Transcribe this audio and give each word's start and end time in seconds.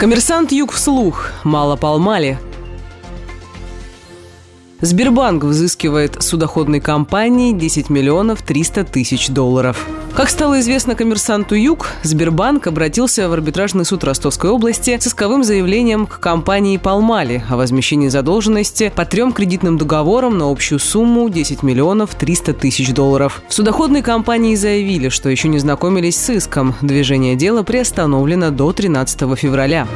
Коммерсант 0.00 0.50
Юг 0.50 0.72
вслух. 0.72 1.30
Мало 1.44 1.76
полмали. 1.76 2.38
Сбербанк 4.80 5.44
взыскивает 5.44 6.22
судоходной 6.22 6.80
компании 6.80 7.52
10 7.52 7.90
миллионов 7.90 8.40
300 8.40 8.84
тысяч 8.84 9.28
долларов. 9.28 9.86
Как 10.14 10.30
стало 10.30 10.60
известно 10.60 10.94
коммерсанту 10.94 11.54
Юг, 11.54 11.88
Сбербанк 12.02 12.66
обратился 12.66 13.28
в 13.28 13.32
арбитражный 13.32 13.84
суд 13.84 14.04
Ростовской 14.04 14.50
области 14.50 14.98
с 14.98 15.06
исковым 15.06 15.44
заявлением 15.44 16.06
к 16.06 16.18
компании 16.18 16.78
«Палмали» 16.78 17.44
о 17.48 17.56
возмещении 17.56 18.08
задолженности 18.08 18.90
по 18.94 19.04
трем 19.04 19.32
кредитным 19.32 19.76
договорам 19.76 20.38
на 20.38 20.50
общую 20.50 20.78
сумму 20.78 21.28
10 21.28 21.62
миллионов 21.62 22.14
300 22.14 22.54
тысяч 22.54 22.92
долларов. 22.92 23.42
В 23.48 23.54
судоходной 23.54 24.02
компании 24.02 24.54
заявили, 24.54 25.10
что 25.10 25.28
еще 25.28 25.48
не 25.48 25.58
знакомились 25.58 26.16
с 26.16 26.30
иском. 26.30 26.74
Движение 26.80 27.36
дела 27.36 27.62
приостановлено 27.62 28.50
до 28.50 28.72
13 28.72 29.38
февраля. 29.38 29.86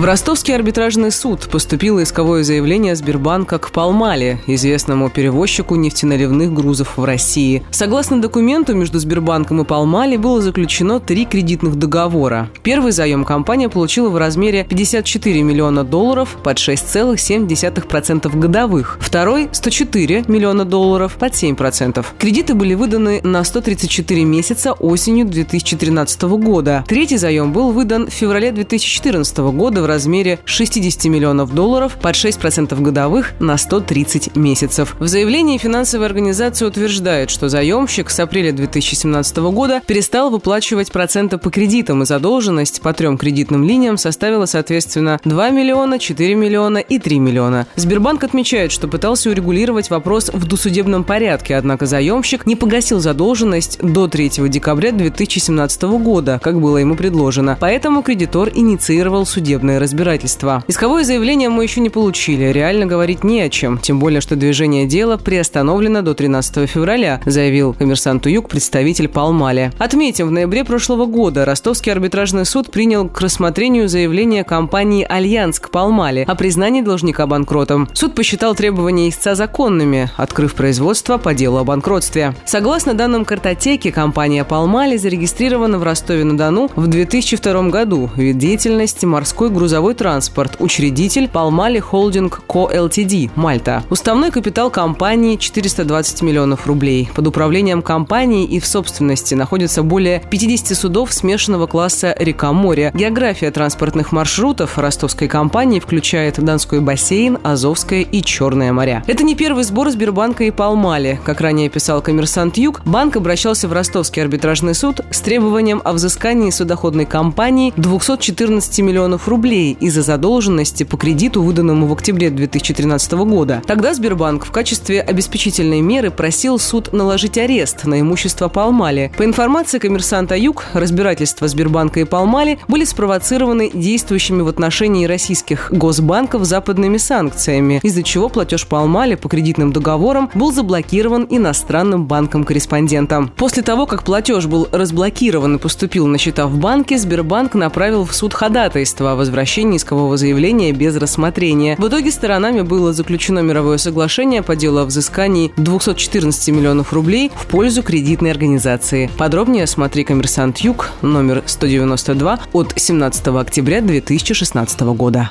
В 0.00 0.04
Ростовский 0.06 0.54
арбитражный 0.54 1.10
суд 1.10 1.46
поступило 1.50 2.02
исковое 2.02 2.42
заявление 2.42 2.96
Сбербанка 2.96 3.58
к 3.58 3.70
Палмале, 3.70 4.40
известному 4.46 5.10
перевозчику 5.10 5.74
нефтеналивных 5.76 6.54
грузов 6.54 6.96
в 6.96 7.04
России. 7.04 7.62
Согласно 7.70 8.18
документу, 8.18 8.74
между 8.74 8.98
Сбербанком 8.98 9.60
и 9.60 9.64
Палмали 9.66 10.16
было 10.16 10.40
заключено 10.40 11.00
три 11.00 11.26
кредитных 11.26 11.76
договора. 11.76 12.48
Первый 12.62 12.92
заем 12.92 13.26
компания 13.26 13.68
получила 13.68 14.08
в 14.08 14.16
размере 14.16 14.64
54 14.64 15.42
миллиона 15.42 15.84
долларов 15.84 16.38
под 16.42 16.56
6,7% 16.56 18.38
годовых. 18.38 18.96
Второй– 19.02 19.50
104 19.52 20.24
миллиона 20.28 20.64
долларов 20.64 21.16
под 21.18 21.34
7%. 21.34 22.06
Кредиты 22.18 22.54
были 22.54 22.72
выданы 22.72 23.20
на 23.22 23.44
134 23.44 24.24
месяца 24.24 24.72
осенью 24.72 25.26
2013 25.26 26.22
года. 26.22 26.86
Третий 26.88 27.18
заем 27.18 27.52
был 27.52 27.72
выдан 27.72 28.06
в 28.06 28.14
феврале 28.14 28.50
2014 28.50 29.36
года 29.36 29.82
в 29.82 29.89
размере 29.90 30.38
60 30.44 31.04
миллионов 31.04 31.54
долларов 31.54 31.98
под 32.00 32.14
6% 32.14 32.80
годовых 32.80 33.32
на 33.40 33.58
130 33.58 34.36
месяцев. 34.36 34.96
В 34.98 35.06
заявлении 35.06 35.58
финансовая 35.58 36.06
организация 36.06 36.68
утверждает, 36.68 37.30
что 37.30 37.48
заемщик 37.48 38.08
с 38.10 38.18
апреля 38.20 38.52
2017 38.52 39.36
года 39.38 39.82
перестал 39.86 40.30
выплачивать 40.30 40.92
проценты 40.92 41.38
по 41.38 41.50
кредитам, 41.50 42.02
и 42.02 42.06
задолженность 42.06 42.80
по 42.80 42.92
трем 42.92 43.18
кредитным 43.18 43.64
линиям 43.64 43.96
составила, 43.96 44.46
соответственно, 44.46 45.20
2 45.24 45.50
миллиона, 45.50 45.98
4 45.98 46.34
миллиона 46.34 46.78
и 46.78 46.98
3 46.98 47.18
миллиона. 47.18 47.66
Сбербанк 47.76 48.24
отмечает, 48.24 48.72
что 48.72 48.88
пытался 48.88 49.30
урегулировать 49.30 49.90
вопрос 49.90 50.30
в 50.32 50.46
досудебном 50.46 51.04
порядке, 51.04 51.56
однако 51.56 51.86
заемщик 51.86 52.46
не 52.46 52.56
погасил 52.56 53.00
задолженность 53.00 53.78
до 53.82 54.08
3 54.08 54.48
декабря 54.48 54.92
2017 54.92 55.82
года, 55.82 56.40
как 56.42 56.60
было 56.60 56.78
ему 56.78 56.96
предложено. 56.96 57.56
Поэтому 57.60 58.02
кредитор 58.02 58.50
инициировал 58.54 59.26
судебное 59.26 59.69
судебное 59.70 59.78
разбирательство. 59.78 60.64
Исковое 60.66 61.04
заявление 61.04 61.48
мы 61.48 61.62
еще 61.62 61.80
не 61.80 61.90
получили, 61.90 62.46
реально 62.46 62.86
говорить 62.86 63.24
не 63.24 63.40
о 63.42 63.48
чем, 63.48 63.78
тем 63.78 63.98
более, 63.98 64.20
что 64.20 64.36
движение 64.36 64.86
дела 64.86 65.16
приостановлено 65.16 66.02
до 66.02 66.14
13 66.14 66.68
февраля, 66.68 67.20
заявил 67.26 67.74
коммерсанту 67.74 68.28
Юг 68.28 68.48
представитель 68.48 69.08
Палмали. 69.08 69.72
Отметим, 69.78 70.28
в 70.28 70.30
ноябре 70.30 70.64
прошлого 70.64 71.06
года 71.06 71.44
Ростовский 71.44 71.92
арбитражный 71.92 72.44
суд 72.44 72.70
принял 72.70 73.08
к 73.08 73.20
рассмотрению 73.20 73.88
заявление 73.88 74.44
компании 74.44 75.06
«Альянс» 75.08 75.60
к 75.60 75.70
Палмали 75.70 76.24
о 76.26 76.34
признании 76.34 76.82
должника 76.82 77.26
банкротом. 77.26 77.88
Суд 77.92 78.14
посчитал 78.14 78.54
требования 78.54 79.08
истца 79.08 79.34
законными, 79.34 80.10
открыв 80.16 80.54
производство 80.54 81.18
по 81.18 81.34
делу 81.34 81.58
о 81.58 81.64
банкротстве. 81.64 82.34
Согласно 82.44 82.94
данным 82.94 83.24
картотеки, 83.24 83.90
компания 83.90 84.44
«Палмали» 84.44 84.96
зарегистрирована 84.96 85.78
в 85.78 85.82
Ростове-на-Дону 85.82 86.70
в 86.74 86.86
2002 86.86 87.68
году. 87.68 88.10
Вид 88.16 88.38
деятельности– 88.38 89.06
морской 89.06 89.50
грузовой 89.60 89.92
транспорт, 89.92 90.56
учредитель 90.58 91.28
Палмали 91.28 91.80
Холдинг 91.80 92.40
Ко 92.46 92.70
ЛТД, 92.74 93.36
Мальта. 93.36 93.84
Уставной 93.90 94.30
капитал 94.30 94.70
компании 94.70 95.36
420 95.36 96.22
миллионов 96.22 96.66
рублей. 96.66 97.10
Под 97.14 97.26
управлением 97.26 97.82
компании 97.82 98.46
и 98.46 98.58
в 98.58 98.66
собственности 98.66 99.34
находится 99.34 99.82
более 99.82 100.22
50 100.30 100.74
судов 100.74 101.12
смешанного 101.12 101.66
класса 101.66 102.16
река-море. 102.18 102.90
География 102.94 103.50
транспортных 103.50 104.12
маршрутов 104.12 104.78
ростовской 104.78 105.28
компании 105.28 105.78
включает 105.78 106.42
Донской 106.42 106.80
бассейн, 106.80 107.36
Азовское 107.42 108.00
и 108.00 108.22
Черное 108.22 108.72
моря. 108.72 109.04
Это 109.06 109.24
не 109.24 109.34
первый 109.34 109.64
сбор 109.64 109.90
Сбербанка 109.90 110.44
и 110.44 110.50
Палмали. 110.50 111.20
Как 111.22 111.42
ранее 111.42 111.68
писал 111.68 112.00
коммерсант 112.00 112.56
Юг, 112.56 112.80
банк 112.86 113.16
обращался 113.16 113.68
в 113.68 113.74
Ростовский 113.74 114.22
арбитражный 114.22 114.74
суд 114.74 115.02
с 115.10 115.20
требованием 115.20 115.82
о 115.84 115.92
взыскании 115.92 116.48
судоходной 116.48 117.04
компании 117.04 117.74
214 117.76 118.78
миллионов 118.78 119.28
рублей 119.28 119.49
рублей 119.50 119.76
из-за 119.80 120.02
задолженности 120.02 120.84
по 120.84 120.96
кредиту, 120.96 121.42
выданному 121.42 121.88
в 121.88 121.92
октябре 121.92 122.30
2013 122.30 123.12
года. 123.12 123.60
Тогда 123.66 123.92
Сбербанк 123.94 124.46
в 124.46 124.52
качестве 124.52 125.00
обеспечительной 125.00 125.80
меры 125.80 126.12
просил 126.12 126.56
суд 126.60 126.92
наложить 126.92 127.36
арест 127.36 127.84
на 127.84 128.00
имущество 128.00 128.46
Палмали. 128.46 129.10
По 129.18 129.24
информации 129.24 129.80
коммерсанта 129.80 130.36
Юг, 130.36 130.66
разбирательства 130.72 131.48
Сбербанка 131.48 131.98
и 131.98 132.04
Палмали 132.04 132.60
были 132.68 132.84
спровоцированы 132.84 133.72
действующими 133.74 134.42
в 134.42 134.46
отношении 134.46 135.06
российских 135.06 135.72
госбанков 135.72 136.44
западными 136.44 136.98
санкциями, 136.98 137.80
из-за 137.82 138.04
чего 138.04 138.28
платеж 138.28 138.68
Палмали 138.68 139.16
по 139.16 139.28
кредитным 139.28 139.72
договорам 139.72 140.30
был 140.32 140.52
заблокирован 140.52 141.26
иностранным 141.28 142.06
банком-корреспондентом. 142.06 143.32
После 143.36 143.64
того, 143.64 143.86
как 143.86 144.04
платеж 144.04 144.46
был 144.46 144.68
разблокирован 144.70 145.56
и 145.56 145.58
поступил 145.58 146.06
на 146.06 146.18
счета 146.18 146.46
в 146.46 146.56
банке, 146.56 146.98
Сбербанк 146.98 147.54
направил 147.54 148.04
в 148.04 148.14
суд 148.14 148.32
ходатайство 148.32 149.10
о 149.12 149.16
возвращении 149.16 149.39
возвращения 149.40 149.78
искового 149.78 150.18
заявления 150.18 150.70
без 150.72 150.94
рассмотрения. 150.96 151.74
В 151.78 151.88
итоге 151.88 152.10
сторонами 152.10 152.60
было 152.60 152.92
заключено 152.92 153.38
мировое 153.38 153.78
соглашение 153.78 154.42
по 154.42 154.54
делу 154.54 154.80
о 154.80 154.84
взыскании 154.84 155.50
214 155.56 156.48
миллионов 156.48 156.92
рублей 156.92 157.32
в 157.34 157.46
пользу 157.46 157.82
кредитной 157.82 158.32
организации. 158.32 159.10
Подробнее 159.16 159.66
смотри 159.66 160.04
«Коммерсант 160.04 160.58
Юг» 160.58 160.90
номер 161.00 161.42
192 161.46 162.38
от 162.52 162.74
17 162.76 163.28
октября 163.28 163.80
2016 163.80 164.80
года. 164.80 165.30